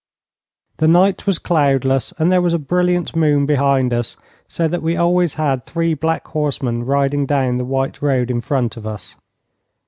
The 0.77 0.87
night 0.87 1.27
was 1.27 1.37
cloudless, 1.37 2.11
and 2.17 2.31
there 2.31 2.41
was 2.41 2.55
a 2.55 2.57
brilliant 2.57 3.15
moon 3.15 3.45
behind 3.45 3.93
us, 3.93 4.17
so 4.47 4.67
that 4.67 4.81
we 4.81 4.97
always 4.97 5.35
had 5.35 5.63
three 5.63 5.93
black 5.93 6.25
horsemen 6.29 6.83
riding 6.87 7.27
down 7.27 7.57
the 7.59 7.65
white 7.65 8.01
road 8.01 8.31
in 8.31 8.41
front 8.41 8.77
of 8.77 8.87
us. 8.87 9.15